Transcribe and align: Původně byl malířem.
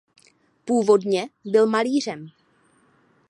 Původně 0.65 1.29
byl 1.45 1.67
malířem. 1.67 2.27